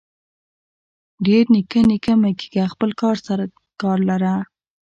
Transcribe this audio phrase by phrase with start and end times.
[1.25, 3.43] ډير نيکه نيکه مه کيږه خپل کار سره
[3.81, 4.33] کار لره.